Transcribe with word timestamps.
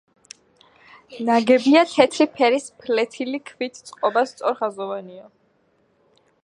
ნაგებია 1.27 1.83
თეთრი 1.91 2.27
ფერის 2.39 2.65
ფლეთილი 2.85 3.43
ქვით, 3.51 3.81
წყობა 3.91 4.27
სწორხაზოვანია. 4.33 5.33